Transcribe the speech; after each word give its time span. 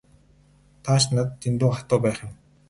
Та 0.87 0.93
ч 1.01 1.11
надад 1.15 1.37
дэндүү 1.45 1.71
хатуу 1.77 1.99
байх 2.09 2.19
юм. 2.31 2.35